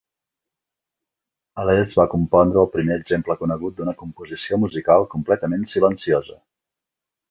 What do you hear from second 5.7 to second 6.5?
silenciosa.